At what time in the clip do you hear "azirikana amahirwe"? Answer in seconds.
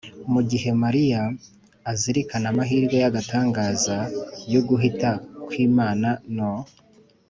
1.91-2.95